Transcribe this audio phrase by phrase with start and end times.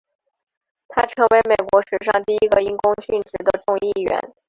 [0.87, 4.33] 他成为美国史上第一个因公殉职的众议员。